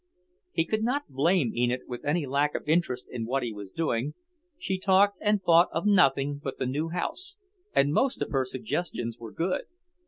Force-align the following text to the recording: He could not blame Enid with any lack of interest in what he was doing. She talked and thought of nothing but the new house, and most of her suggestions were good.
He 0.51 0.65
could 0.65 0.81
not 0.83 1.09
blame 1.11 1.55
Enid 1.55 1.81
with 1.87 2.03
any 2.05 2.25
lack 2.25 2.55
of 2.55 2.67
interest 2.67 3.07
in 3.07 3.27
what 3.27 3.43
he 3.43 3.53
was 3.53 3.69
doing. 3.69 4.15
She 4.57 4.79
talked 4.79 5.19
and 5.21 5.43
thought 5.43 5.69
of 5.71 5.85
nothing 5.85 6.41
but 6.43 6.57
the 6.57 6.65
new 6.65 6.89
house, 6.89 7.37
and 7.75 7.93
most 7.93 8.19
of 8.19 8.31
her 8.31 8.43
suggestions 8.43 9.19
were 9.19 9.31
good. 9.31 9.65